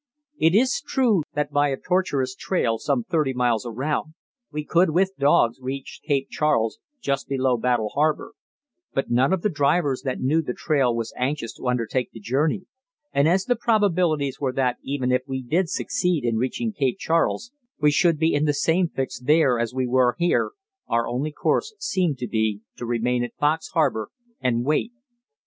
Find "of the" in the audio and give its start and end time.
9.31-9.49